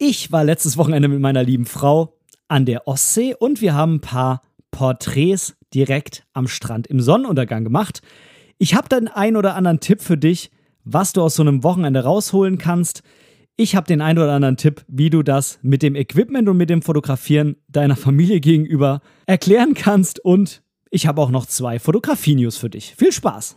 [0.00, 2.14] Ich war letztes Wochenende mit meiner lieben Frau
[2.46, 8.00] an der Ostsee und wir haben ein paar Porträts direkt am Strand im Sonnenuntergang gemacht.
[8.58, 10.52] Ich habe den einen oder anderen Tipp für dich,
[10.84, 13.02] was du aus so einem Wochenende rausholen kannst.
[13.56, 16.70] Ich habe den einen oder anderen Tipp, wie du das mit dem Equipment und mit
[16.70, 20.24] dem Fotografieren deiner Familie gegenüber erklären kannst.
[20.24, 20.62] Und
[20.92, 22.94] ich habe auch noch zwei Fotografie-News für dich.
[22.96, 23.56] Viel Spaß!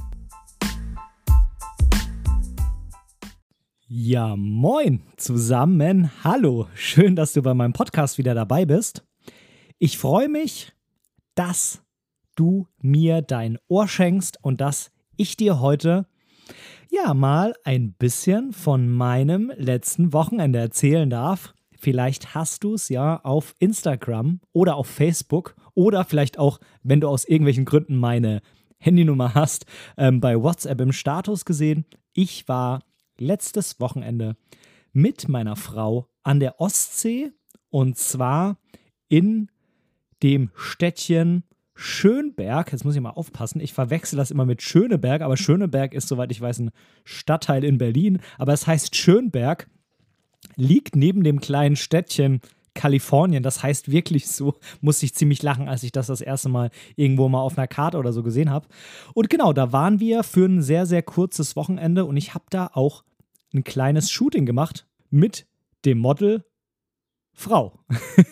[3.93, 6.11] Ja, moin zusammen.
[6.23, 9.03] Hallo, schön, dass du bei meinem Podcast wieder dabei bist.
[9.79, 10.71] Ich freue mich,
[11.35, 11.83] dass
[12.37, 16.07] du mir dein Ohr schenkst und dass ich dir heute
[16.89, 21.53] ja mal ein bisschen von meinem letzten Wochenende erzählen darf.
[21.77, 27.09] Vielleicht hast du es ja auf Instagram oder auf Facebook oder vielleicht auch, wenn du
[27.09, 28.41] aus irgendwelchen Gründen meine
[28.77, 29.65] Handynummer hast,
[29.97, 31.83] ähm, bei WhatsApp im Status gesehen.
[32.13, 32.79] Ich war
[33.17, 34.35] letztes Wochenende
[34.93, 37.31] mit meiner Frau an der Ostsee
[37.69, 38.57] und zwar
[39.07, 39.49] in
[40.23, 42.71] dem Städtchen Schönberg.
[42.71, 46.31] Jetzt muss ich mal aufpassen, ich verwechsel das immer mit Schöneberg, aber Schöneberg ist, soweit
[46.31, 46.71] ich weiß, ein
[47.03, 48.19] Stadtteil in Berlin.
[48.37, 49.67] Aber es heißt Schönberg,
[50.55, 52.41] liegt neben dem kleinen Städtchen
[52.73, 53.43] Kalifornien.
[53.43, 57.29] Das heißt wirklich so, musste ich ziemlich lachen, als ich das das erste Mal irgendwo
[57.29, 58.67] mal auf einer Karte oder so gesehen habe.
[59.13, 62.69] Und genau, da waren wir für ein sehr, sehr kurzes Wochenende und ich habe da
[62.73, 63.03] auch
[63.53, 65.45] ein kleines Shooting gemacht mit
[65.85, 66.45] dem Model
[67.33, 67.79] Frau.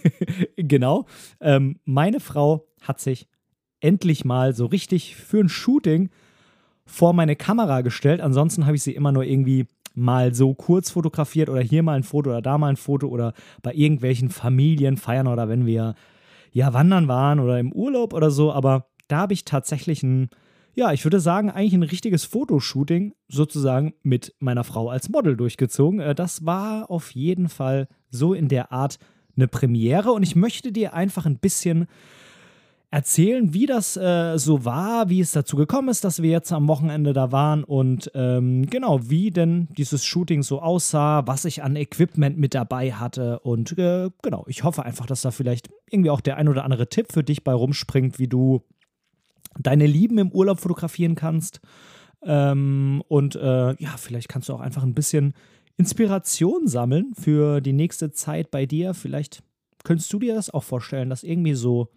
[0.55, 1.05] genau.
[1.39, 3.27] Ähm, meine Frau hat sich
[3.79, 6.09] endlich mal so richtig für ein Shooting
[6.85, 8.19] vor meine Kamera gestellt.
[8.21, 9.67] Ansonsten habe ich sie immer nur irgendwie
[9.99, 13.33] mal so kurz fotografiert oder hier mal ein Foto oder da mal ein Foto oder
[13.61, 15.95] bei irgendwelchen Familienfeiern oder wenn wir
[16.51, 18.51] ja wandern waren oder im Urlaub oder so.
[18.51, 20.29] Aber da habe ich tatsächlich ein
[20.75, 25.99] ja, ich würde sagen, eigentlich ein richtiges Fotoshooting sozusagen mit meiner Frau als Model durchgezogen.
[25.99, 28.97] Äh, das war auf jeden Fall so in der Art
[29.35, 31.87] eine Premiere und ich möchte dir einfach ein bisschen
[32.91, 36.67] erzählen, wie das äh, so war, wie es dazu gekommen ist, dass wir jetzt am
[36.67, 41.75] Wochenende da waren und ähm, genau, wie denn dieses Shooting so aussah, was ich an
[41.75, 46.21] Equipment mit dabei hatte und äh, genau, ich hoffe einfach, dass da vielleicht irgendwie auch
[46.21, 48.63] der ein oder andere Tipp für dich bei rumspringt, wie du
[49.59, 51.59] deine Lieben im Urlaub fotografieren kannst.
[52.23, 55.33] Ähm, und äh, ja, vielleicht kannst du auch einfach ein bisschen
[55.77, 58.93] Inspiration sammeln für die nächste Zeit bei dir.
[58.93, 59.41] Vielleicht
[59.83, 61.89] könntest du dir das auch vorstellen, das irgendwie so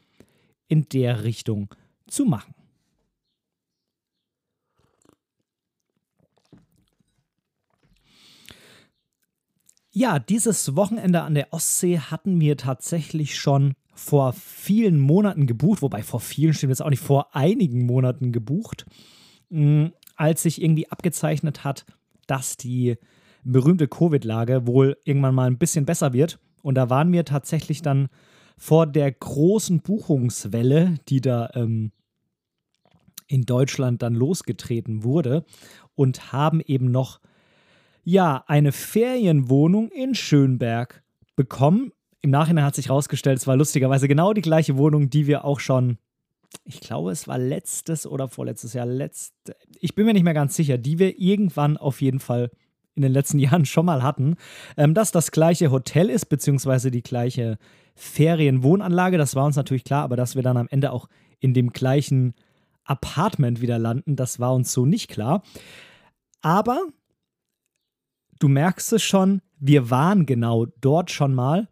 [0.72, 1.68] in der Richtung
[2.08, 2.54] zu machen.
[9.90, 16.02] Ja, dieses Wochenende an der Ostsee hatten wir tatsächlich schon vor vielen Monaten gebucht, wobei
[16.02, 18.86] vor vielen stimmt jetzt auch nicht, vor einigen Monaten gebucht,
[19.50, 21.84] mm, als sich irgendwie abgezeichnet hat,
[22.26, 22.96] dass die
[23.44, 26.38] berühmte Covid-Lage wohl irgendwann mal ein bisschen besser wird.
[26.62, 28.08] Und da waren wir tatsächlich dann
[28.56, 31.92] vor der großen Buchungswelle, die da ähm,
[33.26, 35.44] in Deutschland dann losgetreten wurde
[35.94, 37.20] und haben eben noch
[38.04, 41.02] ja eine Ferienwohnung in Schönberg
[41.36, 41.92] bekommen.
[42.20, 45.60] Im Nachhinein hat sich herausgestellt, es war lustigerweise genau die gleiche Wohnung, die wir auch
[45.60, 45.98] schon,
[46.64, 49.34] ich glaube, es war letztes oder vorletztes Jahr, letzt,
[49.80, 52.50] ich bin mir nicht mehr ganz sicher, die wir irgendwann auf jeden Fall
[52.94, 54.36] in den letzten Jahren schon mal hatten,
[54.76, 57.58] ähm, dass das gleiche Hotel ist, beziehungsweise die gleiche
[57.94, 61.08] Ferienwohnanlage, das war uns natürlich klar, aber dass wir dann am Ende auch
[61.40, 62.34] in dem gleichen
[62.84, 65.42] Apartment wieder landen, das war uns so nicht klar.
[66.40, 66.80] Aber
[68.38, 71.68] du merkst es schon, wir waren genau dort schon mal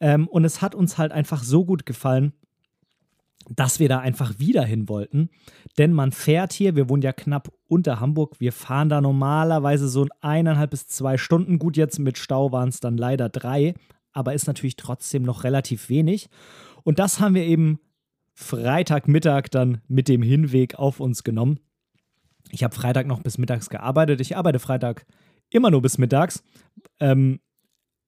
[0.00, 2.32] ähm, und es hat uns halt einfach so gut gefallen,
[3.48, 5.30] dass wir da einfach wieder hin wollten.
[5.78, 10.06] Denn man fährt hier, wir wohnen ja knapp unter Hamburg, wir fahren da normalerweise so
[10.20, 11.58] eineinhalb bis zwei Stunden.
[11.58, 13.74] Gut, jetzt mit Stau waren es dann leider drei,
[14.12, 16.28] aber ist natürlich trotzdem noch relativ wenig.
[16.82, 17.78] Und das haben wir eben
[18.34, 21.58] Freitagmittag dann mit dem Hinweg auf uns genommen.
[22.50, 24.20] Ich habe Freitag noch bis mittags gearbeitet.
[24.20, 25.06] Ich arbeite Freitag
[25.50, 26.42] immer nur bis mittags.
[27.00, 27.40] Ähm,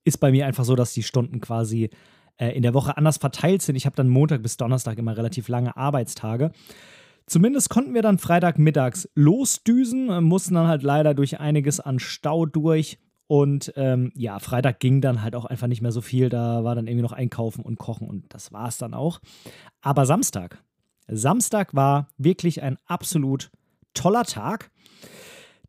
[0.05, 1.91] ist bei mir einfach so, dass die Stunden quasi
[2.39, 3.77] äh, in der Woche anders verteilt sind.
[3.77, 6.51] Ich habe dann Montag bis Donnerstag immer relativ lange Arbeitstage.
[7.27, 12.47] Zumindest konnten wir dann Freitagmittags losdüsen, äh, mussten dann halt leider durch einiges an Stau
[12.47, 16.31] durch Und ähm, ja, Freitag ging dann halt auch einfach nicht mehr so viel.
[16.31, 19.21] Da war dann irgendwie noch Einkaufen und Kochen und das war es dann auch.
[19.83, 20.63] Aber Samstag.
[21.07, 23.51] Samstag war wirklich ein absolut
[23.93, 24.71] toller Tag.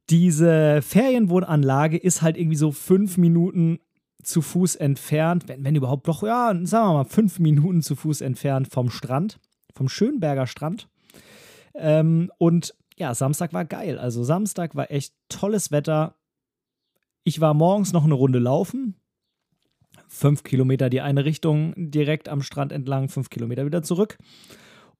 [0.09, 3.79] Diese Ferienwohnanlage ist halt irgendwie so fünf Minuten
[4.23, 8.21] zu Fuß entfernt, wenn, wenn überhaupt doch, ja, sagen wir mal, fünf Minuten zu Fuß
[8.21, 9.39] entfernt vom Strand,
[9.73, 10.89] vom Schönberger Strand.
[11.73, 13.97] Ähm, und ja, Samstag war geil.
[13.97, 16.15] Also Samstag war echt tolles Wetter.
[17.23, 18.95] Ich war morgens noch eine Runde laufen.
[20.07, 24.17] Fünf Kilometer die eine Richtung direkt am Strand entlang, fünf Kilometer wieder zurück.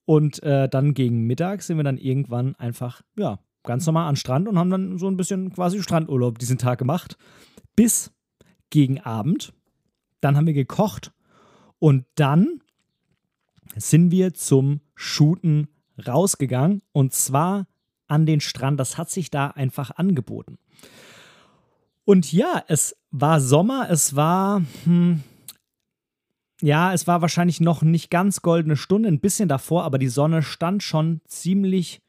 [0.06, 4.48] Und äh, dann gegen Mittag sind wir dann irgendwann einfach, ja, ganz normal an Strand
[4.48, 7.18] und haben dann so ein bisschen quasi Strandurlaub diesen Tag gemacht.
[7.76, 8.12] Bis
[8.70, 9.54] gegen Abend.
[10.22, 11.12] Dann haben wir gekocht
[11.80, 12.62] und dann
[13.76, 15.68] sind wir zum Shooten
[16.06, 17.68] rausgegangen und zwar
[18.08, 18.80] an den Strand.
[18.80, 20.58] Das hat sich da einfach angeboten.
[22.06, 25.24] Und ja, es war Sommer, es war, hm,
[26.62, 30.42] ja, es war wahrscheinlich noch nicht ganz goldene Stunde, ein bisschen davor, aber die Sonne
[30.42, 32.02] stand schon ziemlich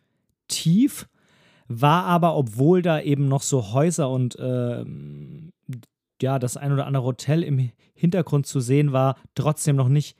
[0.48, 1.06] tief,
[1.68, 4.84] war aber, obwohl da eben noch so Häuser und äh,
[6.22, 10.16] ja, das ein oder andere Hotel im Hintergrund zu sehen war, trotzdem noch nicht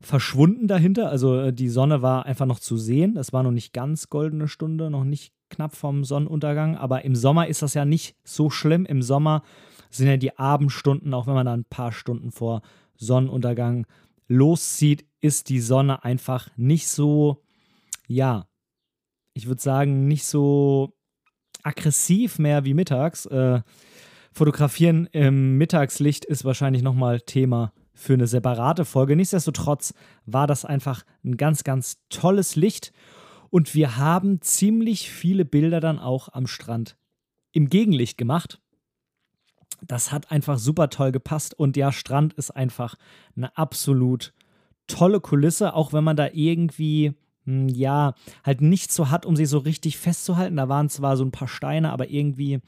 [0.00, 1.10] verschwunden dahinter.
[1.10, 3.14] Also äh, die Sonne war einfach noch zu sehen.
[3.14, 6.76] Das war noch nicht ganz goldene Stunde, noch nicht knapp vom Sonnenuntergang.
[6.76, 8.84] Aber im Sommer ist das ja nicht so schlimm.
[8.84, 9.42] Im Sommer
[9.90, 12.62] sind ja die Abendstunden, auch wenn man da ein paar Stunden vor
[12.96, 13.86] Sonnenuntergang
[14.28, 17.42] loszieht, ist die Sonne einfach nicht so,
[18.06, 18.46] ja,
[19.34, 20.94] ich würde sagen, nicht so
[21.62, 23.26] aggressiv mehr wie mittags.
[23.26, 23.60] Äh,
[24.36, 29.16] Fotografieren im Mittagslicht ist wahrscheinlich nochmal Thema für eine separate Folge.
[29.16, 29.94] Nichtsdestotrotz
[30.26, 32.92] war das einfach ein ganz, ganz tolles Licht
[33.48, 36.98] und wir haben ziemlich viele Bilder dann auch am Strand
[37.52, 38.60] im Gegenlicht gemacht.
[39.80, 42.96] Das hat einfach super toll gepasst und ja, Strand ist einfach
[43.38, 44.34] eine absolut
[44.86, 48.12] tolle Kulisse, auch wenn man da irgendwie hm, ja,
[48.44, 50.56] halt nicht so hat, um sie so richtig festzuhalten.
[50.56, 52.60] Da waren zwar so ein paar Steine, aber irgendwie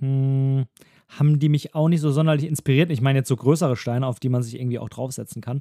[0.00, 0.64] hm,
[1.18, 2.90] haben die mich auch nicht so sonderlich inspiriert.
[2.90, 5.60] Ich meine jetzt so größere Steine, auf die man sich irgendwie auch draufsetzen kann.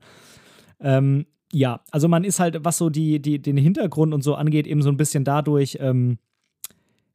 [0.80, 4.68] Ähm, ja, also man ist halt, was so die, die, den Hintergrund und so angeht,
[4.68, 6.18] eben so ein bisschen dadurch ähm,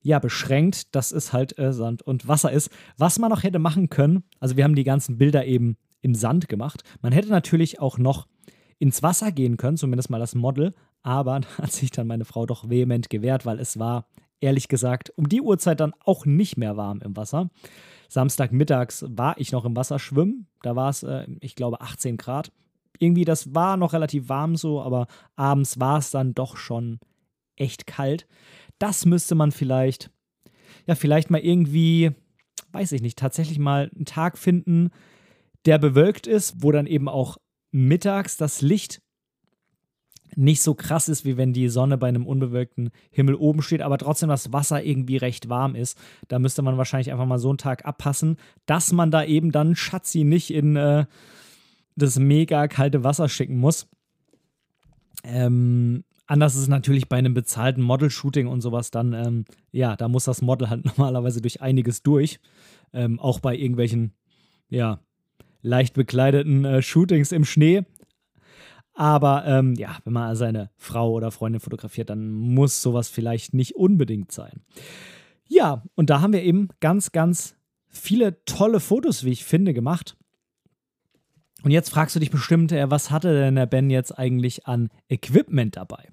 [0.03, 2.71] ja, beschränkt, dass es halt äh, Sand und Wasser ist.
[2.97, 6.49] Was man noch hätte machen können, also wir haben die ganzen Bilder eben im Sand
[6.49, 6.83] gemacht.
[7.03, 8.29] Man hätte natürlich auch noch
[8.79, 12.47] ins Wasser gehen können, zumindest mal das Model, aber da hat sich dann meine Frau
[12.47, 14.06] doch vehement gewehrt, weil es war,
[14.41, 17.50] ehrlich gesagt, um die Uhrzeit dann auch nicht mehr warm im Wasser.
[18.08, 20.47] Samstagmittags war ich noch im Wasser schwimmen.
[20.62, 22.53] Da war es, äh, ich glaube, 18 Grad.
[22.99, 25.06] Irgendwie, das war noch relativ warm so, aber
[25.37, 26.99] abends war es dann doch schon
[27.56, 28.26] echt kalt.
[28.79, 30.11] Das müsste man vielleicht,
[30.87, 32.12] ja, vielleicht mal irgendwie,
[32.73, 34.91] weiß ich nicht, tatsächlich mal einen Tag finden,
[35.64, 37.37] der bewölkt ist, wo dann eben auch
[37.70, 39.02] mittags das Licht
[40.37, 43.97] nicht so krass ist, wie wenn die Sonne bei einem unbewölkten Himmel oben steht, aber
[43.97, 45.99] trotzdem das Wasser irgendwie recht warm ist.
[46.29, 48.37] Da müsste man wahrscheinlich einfach mal so einen Tag abpassen,
[48.67, 51.06] dass man da eben dann Schatzi nicht in äh,
[51.97, 53.88] das mega kalte Wasser schicken muss.
[55.25, 60.06] Ähm, anders ist es natürlich bei einem bezahlten Model-Shooting und sowas dann, ähm, ja, da
[60.06, 62.41] muss das Model halt normalerweise durch einiges durch.
[62.93, 64.12] Ähm, auch bei irgendwelchen,
[64.69, 65.00] ja,
[65.62, 67.85] leicht bekleideten äh, Shootings im Schnee
[68.97, 73.76] aber ähm, ja, wenn man seine Frau oder Freundin fotografiert, dann muss sowas vielleicht nicht
[73.76, 74.62] unbedingt sein.
[75.47, 77.57] Ja, und da haben wir eben ganz, ganz
[77.88, 80.17] viele tolle Fotos, wie ich finde, gemacht.
[81.62, 84.88] Und jetzt fragst du dich bestimmt, äh, was hatte denn der Ben jetzt eigentlich an
[85.11, 86.09] Equipment dabei?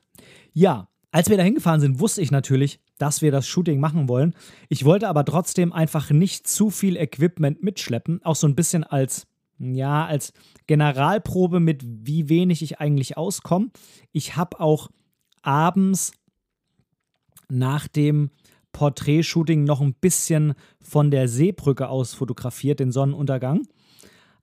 [0.52, 4.34] Ja, als wir da hingefahren sind, wusste ich natürlich, dass wir das Shooting machen wollen.
[4.68, 9.28] Ich wollte aber trotzdem einfach nicht zu viel Equipment mitschleppen, auch so ein bisschen als
[9.60, 10.34] ja, als
[10.68, 13.70] Generalprobe mit wie wenig ich eigentlich auskomme.
[14.12, 14.90] Ich habe auch
[15.42, 16.14] abends
[17.50, 18.32] nach dem
[18.72, 23.68] Porträtshooting noch ein bisschen von der Seebrücke aus fotografiert, den Sonnenuntergang.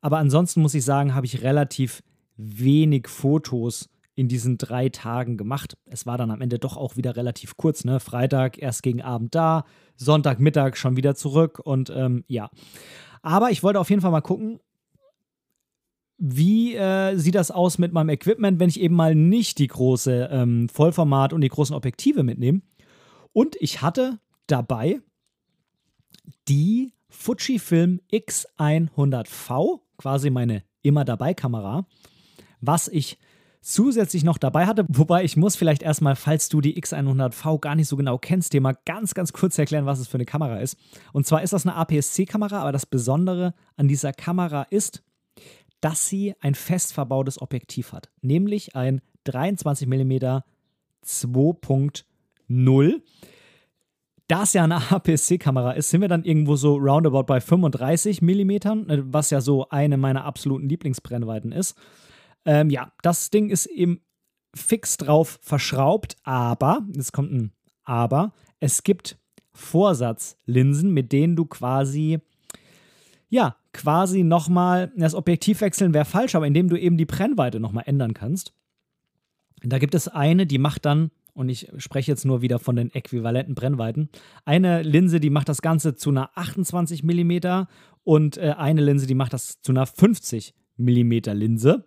[0.00, 2.02] Aber ansonsten muss ich sagen, habe ich relativ
[2.36, 5.76] wenig Fotos in diesen drei Tagen gemacht.
[5.86, 7.84] Es war dann am Ende doch auch wieder relativ kurz.
[7.84, 8.00] Ne?
[8.00, 9.64] Freitag erst gegen Abend da,
[9.96, 12.50] Sonntagmittag schon wieder zurück und ähm, ja.
[13.22, 14.60] Aber ich wollte auf jeden Fall mal gucken,
[16.20, 20.28] wie äh, sieht das aus mit meinem Equipment, wenn ich eben mal nicht die große
[20.30, 22.60] ähm, Vollformat und die großen Objektive mitnehme?
[23.32, 25.00] Und ich hatte dabei
[26.46, 31.86] die Fujifilm X100V, quasi meine immer dabei Kamera,
[32.60, 33.18] was ich
[33.62, 34.84] zusätzlich noch dabei hatte.
[34.88, 38.60] Wobei ich muss vielleicht erstmal, falls du die X100V gar nicht so genau kennst, dir
[38.60, 40.76] mal ganz, ganz kurz erklären, was es für eine Kamera ist.
[41.12, 45.02] Und zwar ist das eine APS-C-Kamera, aber das Besondere an dieser Kamera ist,
[45.80, 50.42] dass sie ein fest verbautes Objektiv hat, nämlich ein 23 mm
[51.04, 53.02] 2.0.
[54.28, 58.50] Da es ja eine APS-C-Kamera ist, sind wir dann irgendwo so roundabout bei 35 mm,
[59.12, 61.76] was ja so eine meiner absoluten Lieblingsbrennweiten ist.
[62.44, 64.00] Ähm, ja, das Ding ist eben
[64.54, 67.52] fix drauf verschraubt, aber, jetzt kommt ein
[67.84, 69.18] Aber, es gibt
[69.52, 72.18] Vorsatzlinsen, mit denen du quasi,
[73.30, 77.84] ja, quasi nochmal, das Objektiv wechseln wäre falsch, aber indem du eben die Brennweite nochmal
[77.86, 78.52] ändern kannst.
[79.62, 82.92] Da gibt es eine, die macht dann, und ich spreche jetzt nur wieder von den
[82.92, 84.08] äquivalenten Brennweiten,
[84.44, 87.66] eine Linse, die macht das Ganze zu einer 28 mm
[88.02, 91.84] und äh, eine Linse, die macht das zu einer 50 mm Linse.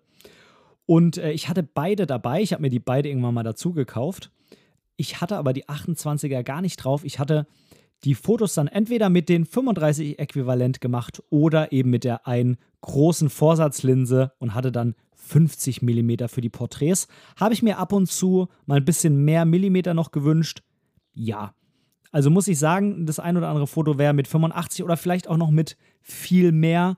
[0.86, 2.42] Und äh, ich hatte beide dabei.
[2.42, 4.32] Ich habe mir die beide irgendwann mal dazu gekauft.
[4.96, 7.04] Ich hatte aber die 28er gar nicht drauf.
[7.04, 7.48] Ich hatte
[8.04, 13.30] die Fotos dann entweder mit den 35 äquivalent gemacht oder eben mit der einen großen
[13.30, 17.08] Vorsatzlinse und hatte dann 50 mm für die Porträts.
[17.40, 20.64] Habe ich mir ab und zu mal ein bisschen mehr Millimeter noch gewünscht?
[21.14, 21.54] Ja.
[22.12, 25.38] Also muss ich sagen, das ein oder andere Foto wäre mit 85 oder vielleicht auch
[25.38, 26.98] noch mit viel mehr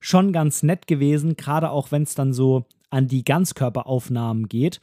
[0.00, 4.80] schon ganz nett gewesen, gerade auch wenn es dann so an die Ganzkörperaufnahmen geht.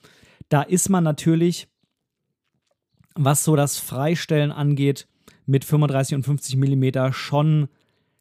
[0.49, 1.67] Da ist man natürlich,
[3.15, 5.07] was so das Freistellen angeht,
[5.45, 7.67] mit 35 und 50 mm schon,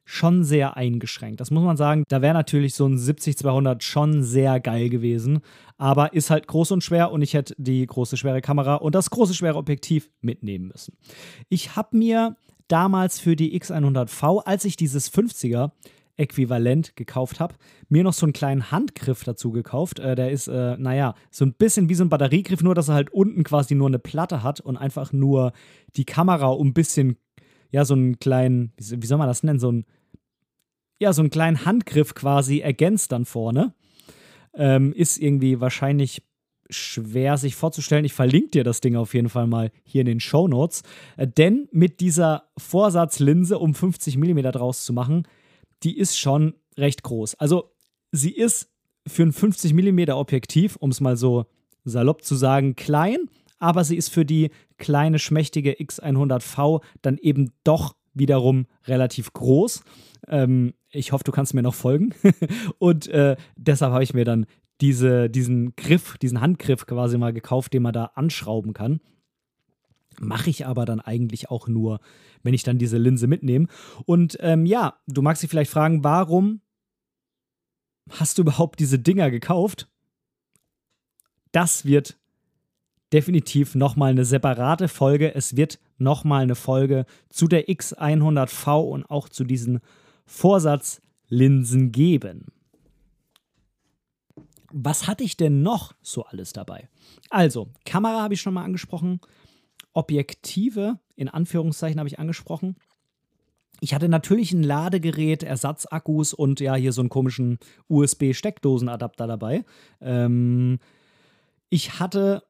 [0.05, 1.41] schon sehr eingeschränkt.
[1.41, 2.05] Das muss man sagen.
[2.09, 5.41] Da wäre natürlich so ein 70-200 schon sehr geil gewesen.
[5.79, 9.11] Aber ist halt groß und schwer und ich hätte die große schwere Kamera und das
[9.11, 10.97] große schwere Objektiv mitnehmen müssen.
[11.49, 12.37] Ich habe mir
[12.69, 15.73] damals für die X100V, als ich dieses 50er
[16.17, 17.55] Äquivalent gekauft habe,
[17.89, 19.99] mir noch so einen kleinen Handgriff dazu gekauft.
[19.99, 22.95] Äh, der ist, äh, naja, so ein bisschen wie so ein Batteriegriff, nur dass er
[22.95, 25.53] halt unten quasi nur eine Platte hat und einfach nur
[25.97, 27.17] die Kamera um ein bisschen,
[27.71, 29.85] ja, so einen kleinen, wie soll man das nennen, so ein,
[31.01, 33.75] ja, so einen kleinen Handgriff quasi ergänzt dann vorne.
[34.57, 36.23] Ähm, ist irgendwie wahrscheinlich
[36.71, 38.05] schwer sich vorzustellen.
[38.05, 40.83] Ich verlinke dir das Ding auf jeden Fall mal hier in den Show Notes.
[41.17, 45.27] Äh, denn mit dieser Vorsatzlinse, um 50 mm draus zu machen,
[45.85, 47.35] die ist schon recht groß.
[47.37, 47.71] Also
[48.13, 48.71] sie ist
[49.07, 51.47] für ein 50 mm Objektiv, um es mal so
[51.85, 57.97] salopp zu sagen, klein, aber sie ist für die kleine, schmächtige X100V dann eben doch
[58.15, 59.85] wiederum relativ groß.
[60.29, 62.15] Ähm, ich hoffe, du kannst mir noch folgen.
[62.79, 64.47] Und äh, deshalb habe ich mir dann
[64.81, 69.01] diese, diesen Griff, diesen Handgriff quasi mal gekauft, den man da anschrauben kann.
[70.21, 72.01] Mache ich aber dann eigentlich auch nur,
[72.43, 73.67] wenn ich dann diese Linse mitnehme.
[74.07, 76.61] Und ähm, ja, du magst dich vielleicht fragen, warum
[78.11, 79.89] hast du überhaupt diese Dinger gekauft?
[81.53, 82.19] Das wird
[83.13, 85.35] definitiv nochmal eine separate Folge.
[85.35, 89.81] Es wird nochmal eine Folge zu der X100V und auch zu diesen
[90.27, 92.47] Vorsatzlinsen geben.
[94.73, 96.89] Was hatte ich denn noch so alles dabei?
[97.31, 99.21] Also, Kamera habe ich schon mal angesprochen.
[99.95, 102.77] Objektive, in Anführungszeichen habe ich angesprochen.
[103.81, 107.59] Ich hatte natürlich ein Ladegerät, Ersatzakkus und ja, hier so einen komischen
[107.89, 109.65] USB-Steckdosenadapter dabei.
[110.01, 110.79] Ähm,
[111.71, 112.45] ich hatte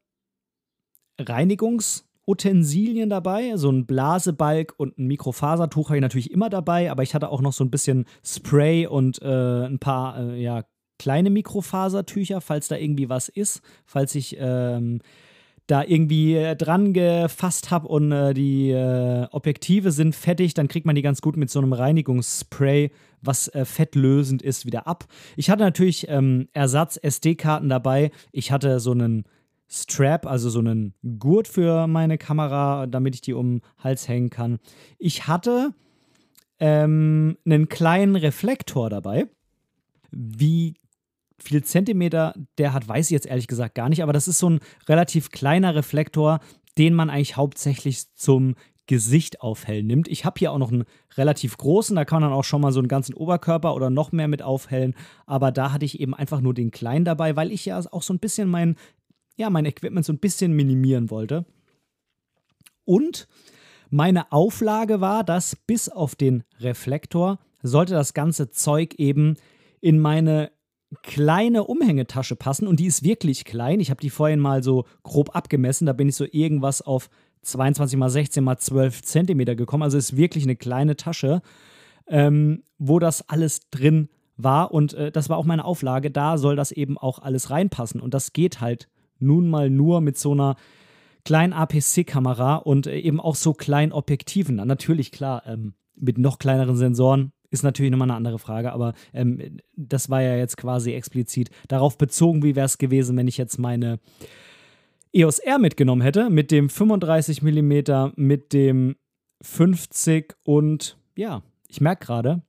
[1.18, 7.14] Reinigungsutensilien dabei, so ein Blasebalg und ein Mikrofasertuch habe ich natürlich immer dabei, aber ich
[7.14, 10.64] hatte auch noch so ein bisschen Spray und äh, ein paar äh, ja,
[10.98, 15.00] kleine Mikrofasertücher, falls da irgendwie was ist, falls ich ähm,
[15.66, 20.84] da irgendwie äh, dran gefasst habe und äh, die äh, Objektive sind fettig, dann kriegt
[20.86, 22.90] man die ganz gut mit so einem Reinigungsspray,
[23.22, 25.06] was äh, fettlösend ist, wieder ab.
[25.36, 28.10] Ich hatte natürlich ähm, Ersatz-SD-Karten dabei.
[28.32, 29.24] Ich hatte so einen
[29.66, 34.28] Strap, also so einen Gurt für meine Kamera, damit ich die um den Hals hängen
[34.28, 34.58] kann.
[34.98, 35.70] Ich hatte
[36.60, 39.26] ähm, einen kleinen Reflektor dabei.
[40.10, 40.74] Wie
[41.38, 44.50] viel Zentimeter der hat, weiß ich jetzt ehrlich gesagt gar nicht, aber das ist so
[44.50, 46.40] ein relativ kleiner Reflektor,
[46.78, 48.54] den man eigentlich hauptsächlich zum
[48.86, 50.08] Gesicht aufhellen nimmt.
[50.08, 50.84] Ich habe hier auch noch einen
[51.16, 54.12] relativ großen, da kann man dann auch schon mal so einen ganzen Oberkörper oder noch
[54.12, 54.94] mehr mit aufhellen,
[55.26, 58.12] aber da hatte ich eben einfach nur den kleinen dabei, weil ich ja auch so
[58.12, 58.76] ein bisschen mein,
[59.36, 61.46] ja, mein Equipment so ein bisschen minimieren wollte.
[62.84, 63.26] Und
[63.88, 69.36] meine Auflage war, dass bis auf den Reflektor sollte das ganze Zeug eben
[69.80, 70.50] in meine
[71.02, 73.80] kleine Umhängetasche passen und die ist wirklich klein.
[73.80, 75.86] Ich habe die vorhin mal so grob abgemessen.
[75.86, 77.08] Da bin ich so irgendwas auf
[77.42, 79.82] 22 mal 16 mal 12 Zentimeter gekommen.
[79.82, 81.42] Also ist wirklich eine kleine Tasche,
[82.06, 86.56] ähm, wo das alles drin war und äh, das war auch meine Auflage, da soll
[86.56, 88.00] das eben auch alles reinpassen.
[88.00, 90.56] Und das geht halt nun mal nur mit so einer
[91.24, 94.56] kleinen APC-Kamera und äh, eben auch so kleinen Objektiven.
[94.56, 99.58] Natürlich, klar, ähm, mit noch kleineren Sensoren ist natürlich nochmal eine andere Frage, aber ähm,
[99.76, 103.58] das war ja jetzt quasi explizit darauf bezogen, wie wäre es gewesen, wenn ich jetzt
[103.58, 104.00] meine
[105.14, 108.96] EOS R mitgenommen hätte, mit dem 35 mm, mit dem
[109.40, 112.42] 50 und ja, ich merke gerade,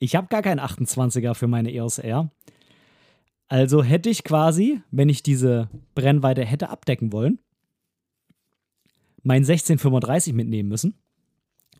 [0.00, 2.30] ich habe gar keinen 28er für meine EOS R.
[3.46, 7.38] Also hätte ich quasi, wenn ich diese Brennweite hätte abdecken wollen,
[9.22, 10.94] mein 1635 mitnehmen müssen.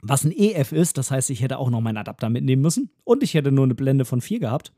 [0.02, 3.22] Was ein EF ist, das heißt, ich hätte auch noch meinen Adapter mitnehmen müssen und
[3.22, 4.72] ich hätte nur eine Blende von 4 gehabt.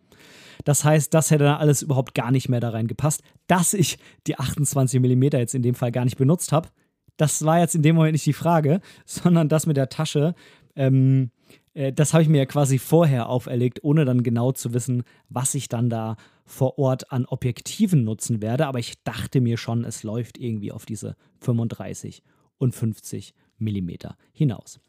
[0.65, 3.23] Das heißt, das hätte dann alles überhaupt gar nicht mehr da reingepasst.
[3.47, 6.69] Dass ich die 28 mm jetzt in dem Fall gar nicht benutzt habe,
[7.17, 10.35] das war jetzt in dem Moment nicht die Frage, sondern das mit der Tasche,
[10.77, 11.31] ähm,
[11.75, 15.55] äh, das habe ich mir ja quasi vorher auferlegt, ohne dann genau zu wissen, was
[15.55, 18.67] ich dann da vor Ort an Objektiven nutzen werde.
[18.67, 22.23] Aber ich dachte mir schon, es läuft irgendwie auf diese 35
[22.59, 23.91] und 50 mm
[24.33, 24.81] hinaus.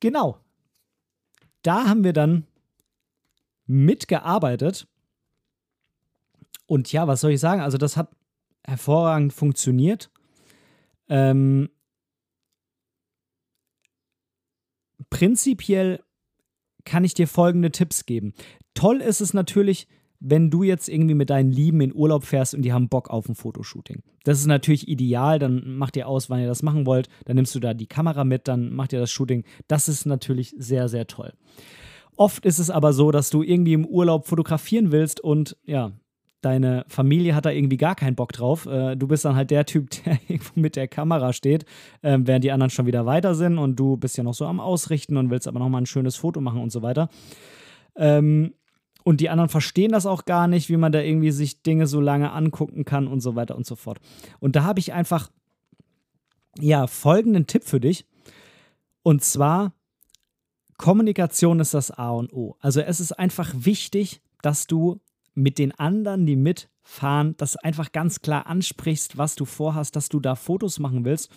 [0.00, 0.38] Genau.
[1.62, 2.46] Da haben wir dann
[3.66, 4.86] mitgearbeitet.
[6.66, 7.60] Und ja, was soll ich sagen?
[7.60, 8.10] Also, das hat
[8.64, 10.10] hervorragend funktioniert.
[11.08, 11.70] Ähm,
[15.10, 16.02] prinzipiell
[16.84, 18.32] kann ich dir folgende Tipps geben.
[18.74, 19.88] Toll ist es natürlich,
[20.20, 23.28] wenn du jetzt irgendwie mit deinen Lieben in Urlaub fährst und die haben Bock auf
[23.28, 24.02] ein Fotoshooting.
[24.24, 27.54] Das ist natürlich ideal, dann macht ihr aus, wann ihr das machen wollt, dann nimmst
[27.54, 29.44] du da die Kamera mit, dann macht ihr das Shooting.
[29.66, 31.32] Das ist natürlich sehr, sehr toll.
[32.16, 35.92] Oft ist es aber so, dass du irgendwie im Urlaub fotografieren willst und ja,
[36.42, 38.66] deine Familie hat da irgendwie gar keinen Bock drauf.
[38.66, 41.64] Äh, du bist dann halt der Typ, der irgendwo mit der Kamera steht,
[42.02, 44.60] äh, während die anderen schon wieder weiter sind und du bist ja noch so am
[44.60, 47.08] Ausrichten und willst aber noch mal ein schönes Foto machen und so weiter.
[47.96, 48.54] Ähm,
[49.04, 52.00] und die anderen verstehen das auch gar nicht, wie man da irgendwie sich Dinge so
[52.00, 53.98] lange angucken kann und so weiter und so fort.
[54.38, 55.30] Und da habe ich einfach,
[56.58, 58.06] ja, folgenden Tipp für dich.
[59.02, 59.72] Und zwar,
[60.76, 62.56] Kommunikation ist das A und O.
[62.60, 65.00] Also es ist einfach wichtig, dass du
[65.34, 70.20] mit den anderen, die mitfahren, das einfach ganz klar ansprichst, was du vorhast, dass du
[70.20, 71.30] da Fotos machen willst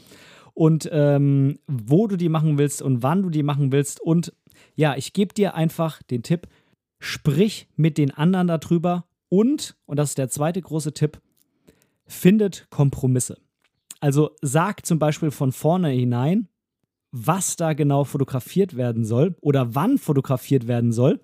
[0.53, 4.01] und ähm, wo du die machen willst und wann du die machen willst.
[4.01, 4.33] Und
[4.75, 6.47] ja, ich gebe dir einfach den Tipp,
[7.03, 11.21] sprich mit den anderen darüber und, und das ist der zweite große Tipp,
[12.05, 13.37] findet Kompromisse.
[13.99, 16.47] Also sag zum Beispiel von vorne hinein,
[17.11, 21.19] was da genau fotografiert werden soll oder wann fotografiert werden soll.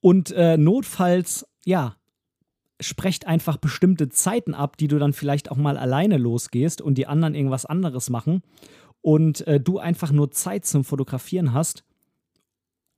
[0.00, 1.94] Und äh, notfalls, ja,
[2.80, 7.06] sprecht einfach bestimmte Zeiten ab, die du dann vielleicht auch mal alleine losgehst und die
[7.06, 8.42] anderen irgendwas anderes machen
[9.00, 11.84] und äh, du einfach nur Zeit zum Fotografieren hast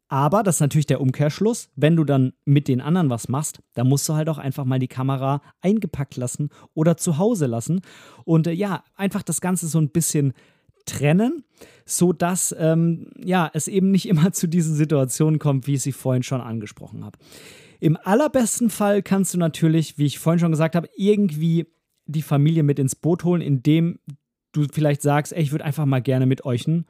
[0.08, 1.70] aber das ist natürlich der Umkehrschluss.
[1.76, 4.78] Wenn du dann mit den anderen was machst, dann musst du halt auch einfach mal
[4.78, 7.80] die Kamera eingepackt lassen oder zu Hause lassen.
[8.24, 10.34] Und äh, ja, einfach das Ganze so ein bisschen
[10.86, 11.44] trennen,
[11.86, 16.22] sodass ähm, ja, es eben nicht immer zu diesen Situationen kommt, wie ich sie vorhin
[16.22, 17.18] schon angesprochen habe.
[17.80, 21.66] Im allerbesten Fall kannst du natürlich, wie ich vorhin schon gesagt habe, irgendwie
[22.06, 23.98] die Familie mit ins Boot holen, indem
[24.52, 26.86] du vielleicht sagst, ey, ich würde einfach mal gerne mit euch ein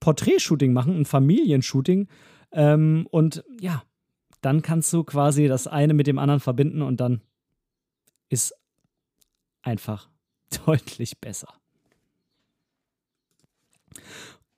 [0.00, 2.08] Porträtshooting machen, ein Familienshooting
[2.56, 3.84] ähm, und ja,
[4.40, 7.20] dann kannst du quasi das eine mit dem anderen verbinden und dann
[8.30, 8.54] ist
[9.60, 10.08] einfach
[10.66, 11.48] deutlich besser.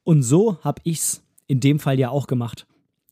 [0.04, 2.68] Und so habe ich es in dem Fall ja auch gemacht.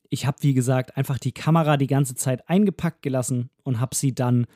[0.09, 4.15] Ich habe, wie gesagt, einfach die Kamera die ganze Zeit eingepackt gelassen und habe sie
[4.15, 4.47] dann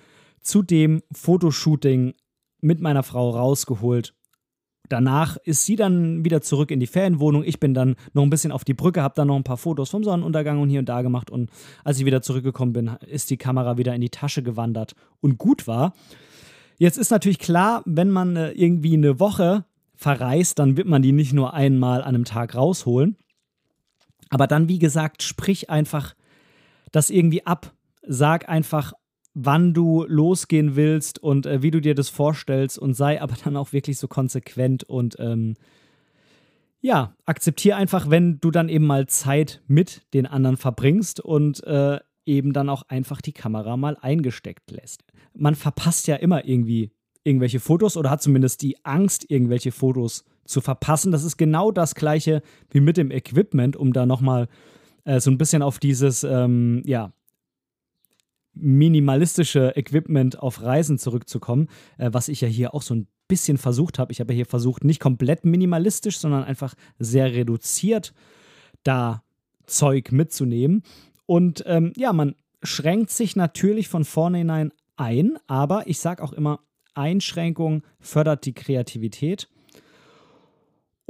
[0.42, 2.14] zu dem Fotoshooting
[2.60, 4.14] mit meiner Frau rausgeholt
[4.90, 7.44] Danach ist sie dann wieder zurück in die Ferienwohnung.
[7.44, 9.90] Ich bin dann noch ein bisschen auf die Brücke, habe dann noch ein paar Fotos
[9.90, 11.30] vom Sonnenuntergang und hier und da gemacht.
[11.30, 11.48] Und
[11.84, 15.68] als ich wieder zurückgekommen bin, ist die Kamera wieder in die Tasche gewandert und gut
[15.68, 15.94] war.
[16.76, 21.12] Jetzt ist natürlich klar, wenn man äh, irgendwie eine Woche verreist, dann wird man die
[21.12, 23.16] nicht nur einmal an einem Tag rausholen.
[24.28, 26.16] Aber dann, wie gesagt, sprich einfach
[26.90, 27.74] das irgendwie ab.
[28.02, 28.94] Sag einfach,
[29.44, 33.56] wann du losgehen willst und äh, wie du dir das vorstellst und sei aber dann
[33.56, 35.54] auch wirklich so konsequent und ähm,
[36.80, 41.98] ja, akzeptiere einfach, wenn du dann eben mal Zeit mit den anderen verbringst und äh,
[42.24, 45.04] eben dann auch einfach die Kamera mal eingesteckt lässt.
[45.34, 50.60] Man verpasst ja immer irgendwie irgendwelche Fotos oder hat zumindest die Angst, irgendwelche Fotos zu
[50.60, 51.12] verpassen.
[51.12, 54.48] Das ist genau das gleiche wie mit dem Equipment, um da nochmal
[55.04, 57.12] äh, so ein bisschen auf dieses, ähm, ja,
[58.54, 63.98] minimalistische Equipment auf Reisen zurückzukommen, äh, was ich ja hier auch so ein bisschen versucht
[63.98, 64.12] habe.
[64.12, 68.12] Ich habe ja hier versucht, nicht komplett minimalistisch, sondern einfach sehr reduziert
[68.82, 69.22] da
[69.66, 70.82] Zeug mitzunehmen.
[71.26, 76.60] Und ähm, ja, man schränkt sich natürlich von vornherein ein, aber ich sage auch immer,
[76.94, 79.48] Einschränkung fördert die Kreativität.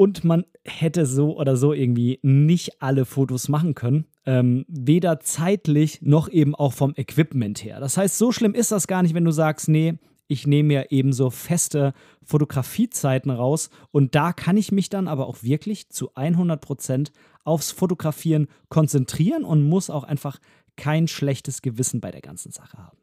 [0.00, 4.06] Und man hätte so oder so irgendwie nicht alle Fotos machen können.
[4.24, 7.80] Ähm, weder zeitlich noch eben auch vom Equipment her.
[7.80, 10.90] Das heißt, so schlimm ist das gar nicht, wenn du sagst, nee, ich nehme mir
[10.90, 11.92] eben so feste
[12.24, 17.12] Fotografiezeiten raus und da kann ich mich dann aber auch wirklich zu 100 Prozent
[17.44, 20.38] aufs Fotografieren konzentrieren und muss auch einfach
[20.76, 22.96] kein schlechtes Gewissen bei der ganzen Sache haben.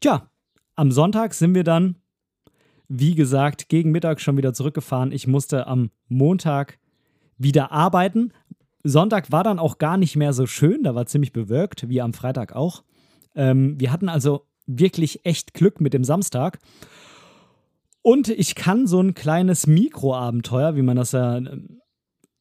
[0.00, 0.28] Tja,
[0.74, 1.94] am Sonntag sind wir dann,
[2.92, 5.12] wie gesagt, gegen Mittag schon wieder zurückgefahren.
[5.12, 6.78] Ich musste am Montag
[7.38, 8.32] wieder arbeiten.
[8.82, 12.12] Sonntag war dann auch gar nicht mehr so schön, da war ziemlich bewölkt, wie am
[12.12, 12.82] Freitag auch.
[13.36, 16.58] Ähm, wir hatten also wirklich echt Glück mit dem Samstag.
[18.02, 21.80] Und ich kann so ein kleines Mikroabenteuer, wie man das ja ähm,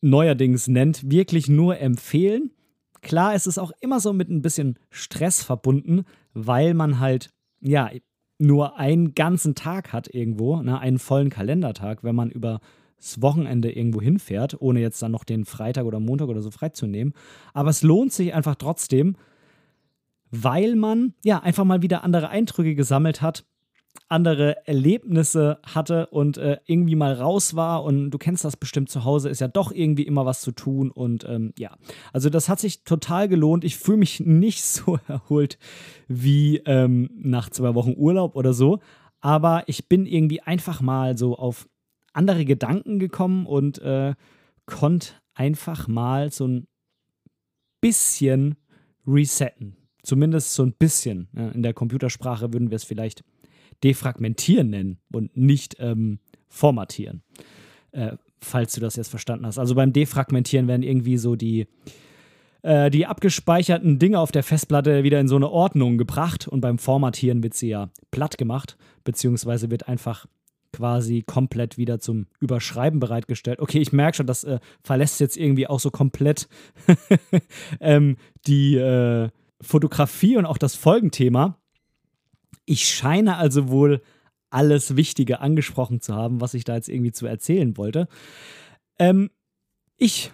[0.02, 2.52] neuerdings nennt, wirklich nur empfehlen.
[3.02, 7.30] Klar, es ist auch immer so mit ein bisschen Stress verbunden, weil man halt,
[7.62, 7.92] ja,
[8.40, 12.62] nur einen ganzen Tag hat irgendwo, ne, einen vollen Kalendertag, wenn man über
[12.98, 17.14] das Wochenende irgendwo hinfährt, ohne jetzt dann noch den Freitag oder Montag oder so freizunehmen.
[17.54, 19.16] Aber es lohnt sich einfach trotzdem,
[20.32, 23.46] weil man ja einfach mal wieder andere Eindrücke gesammelt hat,
[24.08, 29.04] andere Erlebnisse hatte und äh, irgendwie mal raus war und du kennst das bestimmt zu
[29.04, 31.76] Hause, ist ja doch irgendwie immer was zu tun und ähm, ja,
[32.14, 33.64] also das hat sich total gelohnt.
[33.64, 35.58] Ich fühle mich nicht so erholt
[36.08, 38.80] wie ähm, nach zwei Wochen Urlaub oder so,
[39.22, 41.68] aber ich bin irgendwie einfach mal so auf
[42.14, 44.16] andere Gedanken gekommen und äh,
[44.66, 46.68] konnte einfach mal so ein
[47.82, 48.56] bisschen
[49.06, 49.76] resetten.
[50.04, 51.28] Zumindest so ein bisschen.
[51.54, 53.24] In der Computersprache würden wir es vielleicht
[53.84, 57.22] defragmentieren nennen und nicht ähm, formatieren.
[57.92, 59.60] Äh, falls du das jetzt verstanden hast.
[59.60, 61.68] Also beim Defragmentieren werden irgendwie so die,
[62.62, 66.78] äh, die abgespeicherten Dinge auf der Festplatte wieder in so eine Ordnung gebracht und beim
[66.78, 70.26] Formatieren wird sie ja platt gemacht, beziehungsweise wird einfach
[70.72, 73.60] quasi komplett wieder zum Überschreiben bereitgestellt.
[73.60, 76.48] Okay, ich merke schon, das äh, verlässt jetzt irgendwie auch so komplett
[77.82, 79.30] ähm, die, äh,
[79.62, 81.58] Fotografie und auch das Folgenthema.
[82.70, 84.04] Ich scheine also wohl
[84.52, 88.08] alles Wichtige angesprochen zu haben, was ich da jetzt irgendwie zu erzählen wollte.
[89.00, 89.32] Ähm,
[89.98, 90.32] ich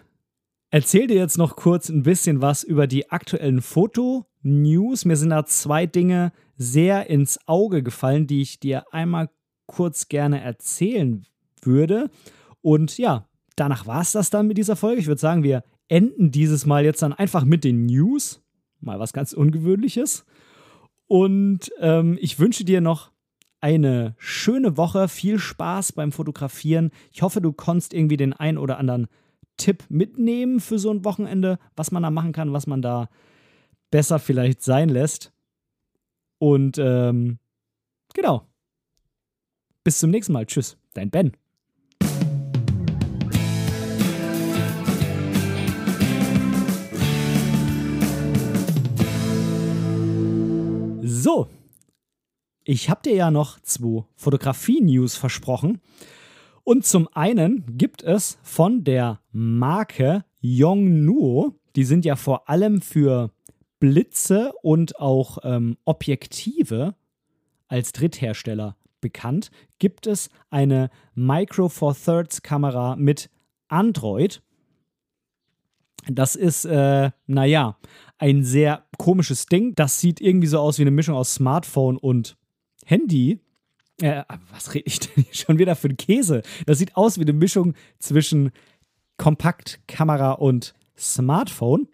[0.69, 5.05] erzähle dir jetzt noch kurz ein bisschen was über die aktuellen Foto-News.
[5.05, 9.29] Mir sind da zwei Dinge sehr ins Auge gefallen, die ich dir einmal
[9.65, 11.25] kurz gerne erzählen
[11.61, 12.09] würde.
[12.61, 14.99] Und ja, danach war es das dann mit dieser Folge.
[14.99, 18.41] Ich würde sagen, wir enden dieses Mal jetzt dann einfach mit den News
[18.81, 20.25] mal was ganz Ungewöhnliches.
[21.07, 23.11] Und ähm, ich wünsche dir noch
[23.61, 26.91] eine schöne Woche, viel Spaß beim Fotografieren.
[27.11, 29.07] Ich hoffe, du konntest irgendwie den ein oder anderen
[29.57, 33.09] Tipp mitnehmen für so ein Wochenende, was man da machen kann, was man da
[33.89, 35.33] besser vielleicht sein lässt.
[36.37, 37.39] Und ähm,
[38.13, 38.47] genau.
[39.83, 40.45] Bis zum nächsten Mal.
[40.45, 41.31] Tschüss, dein Ben.
[52.65, 55.79] Ich habe dir ja noch zwei Fotografie-News versprochen.
[56.63, 63.31] Und zum einen gibt es von der Marke Yongnuo, die sind ja vor allem für
[63.79, 66.95] Blitze und auch ähm, Objektive
[67.67, 73.29] als Dritthersteller bekannt, gibt es eine Micro Four Thirds Kamera mit
[73.67, 74.41] Android.
[76.07, 77.77] Das ist, äh, naja,
[78.17, 79.75] ein sehr komisches Ding.
[79.75, 82.37] Das sieht irgendwie so aus wie eine Mischung aus Smartphone und
[82.85, 83.39] Handy.
[84.01, 86.41] Äh, was rede ich denn hier schon wieder für einen Käse?
[86.65, 88.51] Das sieht aus wie eine Mischung zwischen
[89.17, 91.87] Kompaktkamera und Smartphone.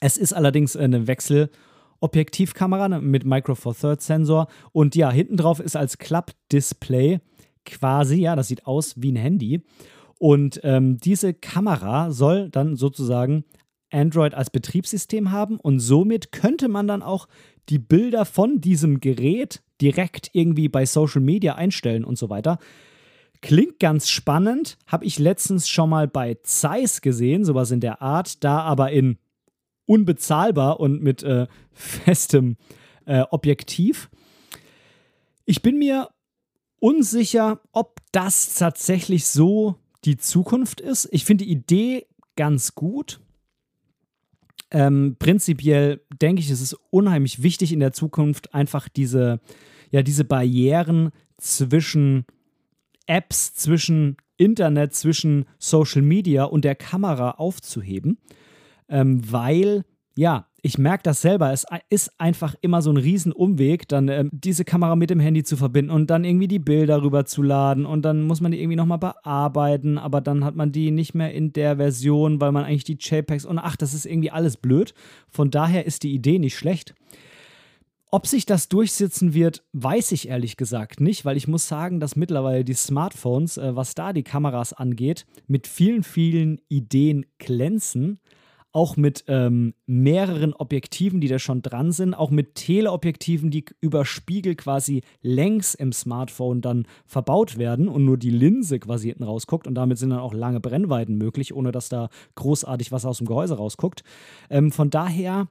[0.00, 5.76] Es ist allerdings eine Wechselobjektivkamera mit Micro Four Third Sensor und ja, hinten drauf ist
[5.76, 7.20] als Klappdisplay
[7.64, 9.62] quasi, ja, das sieht aus wie ein Handy.
[10.18, 13.44] Und ähm, diese Kamera soll dann sozusagen
[13.90, 17.28] Android als Betriebssystem haben und somit könnte man dann auch
[17.68, 22.58] die Bilder von diesem Gerät direkt irgendwie bei Social Media einstellen und so weiter.
[23.42, 28.42] Klingt ganz spannend, habe ich letztens schon mal bei Zeiss gesehen, sowas in der Art,
[28.42, 29.18] da aber in
[29.86, 32.56] unbezahlbar und mit äh, festem
[33.04, 34.10] äh, Objektiv.
[35.44, 36.08] Ich bin mir
[36.80, 41.08] unsicher, ob das tatsächlich so die Zukunft ist.
[41.12, 42.06] Ich finde die Idee
[42.36, 43.20] ganz gut.
[44.70, 49.40] Ähm, prinzipiell denke ich, es ist unheimlich wichtig in der Zukunft, einfach diese,
[49.90, 52.24] ja, diese Barrieren zwischen
[53.06, 58.18] Apps, zwischen Internet, zwischen Social Media und der Kamera aufzuheben.
[58.88, 59.84] ähm, weil,
[60.16, 61.52] ja, ich merke das selber.
[61.52, 65.58] Es ist einfach immer so ein Riesenumweg, dann ähm, diese Kamera mit dem Handy zu
[65.58, 69.98] verbinden und dann irgendwie die Bilder rüberzuladen und dann muss man die irgendwie nochmal bearbeiten,
[69.98, 73.44] aber dann hat man die nicht mehr in der Version, weil man eigentlich die JPEGs
[73.44, 74.94] und ach, das ist irgendwie alles blöd.
[75.28, 76.94] Von daher ist die Idee nicht schlecht.
[78.10, 82.16] Ob sich das durchsetzen wird, weiß ich ehrlich gesagt nicht, weil ich muss sagen, dass
[82.16, 88.18] mittlerweile die Smartphones, äh, was da die Kameras angeht, mit vielen, vielen Ideen glänzen
[88.74, 94.04] auch mit ähm, mehreren Objektiven, die da schon dran sind, auch mit Teleobjektiven, die über
[94.04, 99.68] Spiegel quasi längs im Smartphone dann verbaut werden und nur die Linse quasi hinten rausguckt
[99.68, 103.28] und damit sind dann auch lange Brennweiten möglich, ohne dass da großartig was aus dem
[103.28, 104.02] Gehäuse rausguckt.
[104.50, 105.46] Ähm, von daher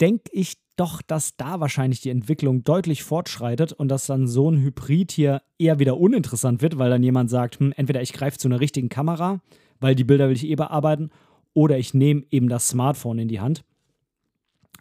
[0.00, 4.60] denke ich doch, dass da wahrscheinlich die Entwicklung deutlich fortschreitet und dass dann so ein
[4.60, 8.48] Hybrid hier eher wieder uninteressant wird, weil dann jemand sagt, hm, entweder ich greife zu
[8.48, 9.40] einer richtigen Kamera,
[9.78, 11.10] weil die Bilder will ich eh bearbeiten,
[11.56, 13.64] oder ich nehme eben das Smartphone in die Hand,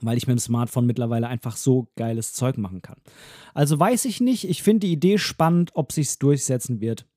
[0.02, 2.98] weil ich mit dem Smartphone mittlerweile einfach so geiles Zeug machen kann.
[3.54, 4.44] Also weiß ich nicht.
[4.44, 7.08] Ich finde die Idee spannend, ob sich es durchsetzen wird.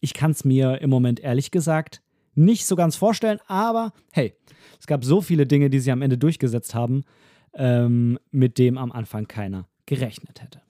[0.00, 2.02] Ich kann es mir im Moment ehrlich gesagt
[2.34, 4.34] nicht so ganz vorstellen, aber hey,
[4.80, 7.04] es gab so viele Dinge, die sie am Ende durchgesetzt haben,
[7.54, 10.60] ähm, mit dem am Anfang keiner gerechnet hätte.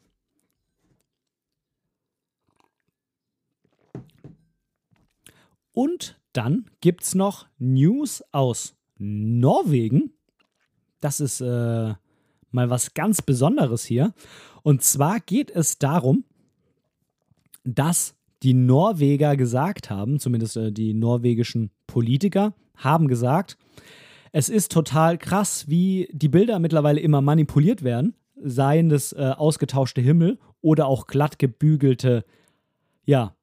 [5.72, 10.12] Und dann gibt es noch News aus Norwegen.
[11.00, 11.94] Das ist äh,
[12.50, 14.14] mal was ganz Besonderes hier.
[14.62, 16.24] Und zwar geht es darum,
[17.64, 23.56] dass die Norweger gesagt haben, zumindest äh, die norwegischen Politiker haben gesagt,
[24.32, 30.00] es ist total krass, wie die Bilder mittlerweile immer manipuliert werden, seien es äh, ausgetauschte
[30.00, 32.24] Himmel oder auch glatt gebügelte
[33.04, 33.36] ja,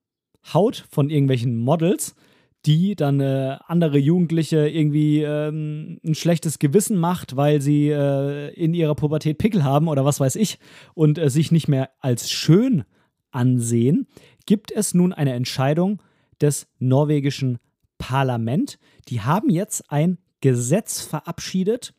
[0.54, 2.16] Haut von irgendwelchen Models
[2.66, 8.74] die dann äh, andere Jugendliche irgendwie ähm, ein schlechtes Gewissen macht, weil sie äh, in
[8.74, 10.60] ihrer Pubertät Pickel haben oder was weiß ich
[10.94, 12.84] und äh, sich nicht mehr als schön
[13.32, 14.08] ansehen,
[14.46, 16.02] gibt es nun eine Entscheidung
[16.42, 17.60] des norwegischen
[17.98, 18.80] Parlament.
[19.08, 21.94] Die haben jetzt ein Gesetz verabschiedet,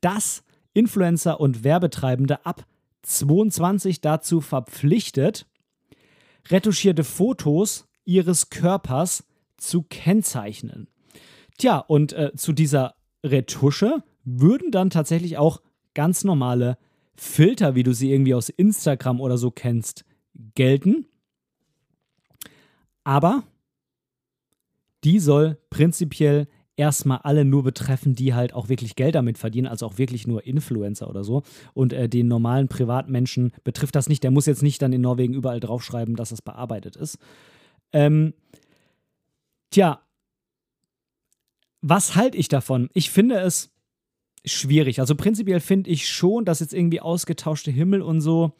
[0.00, 0.42] das
[0.74, 2.66] Influencer und Werbetreibende ab
[3.02, 5.46] 22 dazu verpflichtet,
[6.50, 9.24] retuschierte Fotos ihres Körpers
[9.56, 10.88] zu kennzeichnen.
[11.58, 15.62] Tja, und äh, zu dieser Retusche würden dann tatsächlich auch
[15.94, 16.78] ganz normale
[17.14, 20.04] Filter, wie du sie irgendwie aus Instagram oder so kennst,
[20.54, 21.06] gelten.
[23.04, 23.44] Aber
[25.04, 29.86] die soll prinzipiell erstmal alle nur betreffen, die halt auch wirklich Geld damit verdienen, also
[29.86, 31.42] auch wirklich nur Influencer oder so.
[31.72, 34.22] Und äh, den normalen Privatmenschen betrifft das nicht.
[34.22, 37.18] Der muss jetzt nicht dann in Norwegen überall draufschreiben, dass es bearbeitet ist.
[37.92, 38.34] Ähm,
[39.70, 40.00] Tja,
[41.82, 42.90] was halte ich davon?
[42.94, 43.72] Ich finde es
[44.44, 45.00] schwierig.
[45.00, 48.52] Also prinzipiell finde ich schon, dass jetzt irgendwie ausgetauschte Himmel und so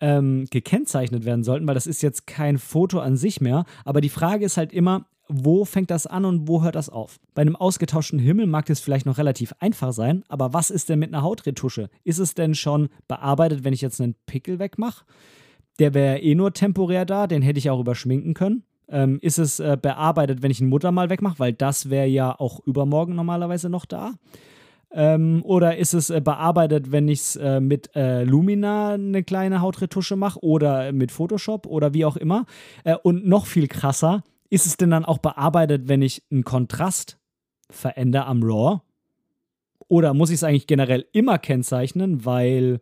[0.00, 3.64] ähm, gekennzeichnet werden sollten, weil das ist jetzt kein Foto an sich mehr.
[3.84, 7.18] Aber die Frage ist halt immer, wo fängt das an und wo hört das auf?
[7.34, 10.98] Bei einem ausgetauschten Himmel mag es vielleicht noch relativ einfach sein, aber was ist denn
[10.98, 11.88] mit einer Hautretusche?
[12.02, 15.06] Ist es denn schon bearbeitet, wenn ich jetzt einen Pickel wegmache?
[15.78, 18.64] Der wäre eh nur temporär da, den hätte ich auch überschminken können.
[18.88, 21.38] Ähm, ist es äh, bearbeitet, wenn ich ein Muttermal wegmache?
[21.38, 24.12] Weil das wäre ja auch übermorgen normalerweise noch da.
[24.94, 29.60] Ähm, oder ist es äh, bearbeitet, wenn ich es äh, mit äh, Lumina eine kleine
[29.60, 32.46] Hautretusche mache oder mit Photoshop oder wie auch immer?
[32.84, 37.18] Äh, und noch viel krasser, ist es denn dann auch bearbeitet, wenn ich einen Kontrast
[37.70, 38.82] verändere am RAW?
[39.88, 42.80] Oder muss ich es eigentlich generell immer kennzeichnen, weil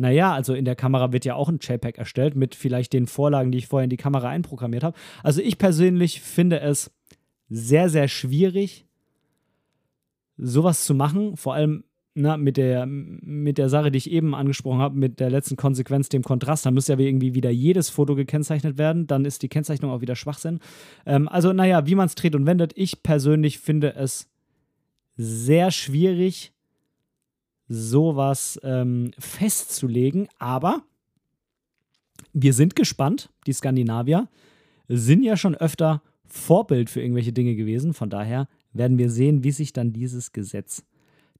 [0.00, 3.52] naja, also in der Kamera wird ja auch ein JPEG erstellt mit vielleicht den Vorlagen,
[3.52, 4.96] die ich vorher in die Kamera einprogrammiert habe.
[5.22, 6.90] Also ich persönlich finde es
[7.50, 8.86] sehr, sehr schwierig,
[10.38, 11.84] sowas zu machen, vor allem
[12.14, 16.08] na, mit, der, mit der Sache, die ich eben angesprochen habe, mit der letzten Konsequenz,
[16.08, 19.90] dem Kontrast, da muss ja irgendwie wieder jedes Foto gekennzeichnet werden, dann ist die Kennzeichnung
[19.90, 20.60] auch wieder Schwachsinn.
[21.06, 24.28] Ähm, also, naja, wie man es dreht und wendet, ich persönlich finde es
[25.16, 26.52] sehr schwierig,
[27.70, 30.28] sowas ähm, festzulegen.
[30.38, 30.82] Aber
[32.32, 33.30] wir sind gespannt.
[33.46, 34.28] Die Skandinavier
[34.88, 37.94] sind ja schon öfter Vorbild für irgendwelche Dinge gewesen.
[37.94, 40.84] Von daher werden wir sehen, wie sich dann dieses Gesetz